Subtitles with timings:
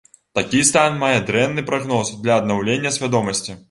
[0.37, 3.51] Такі стан мае дрэнны прагноз для аднаўлення свядомасці.